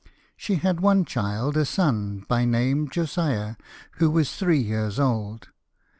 She 0.35 0.55
had 0.55 0.79
one 0.79 1.05
child, 1.05 1.55
a 1.55 1.63
son, 1.63 2.25
by 2.27 2.43
name 2.43 2.89
Josiah, 2.89 3.53
who 3.97 4.09
was 4.09 4.33
three 4.35 4.57
years 4.59 4.99
old. 4.99 5.49